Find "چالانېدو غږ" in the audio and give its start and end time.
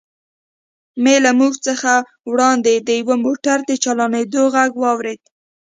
3.83-4.71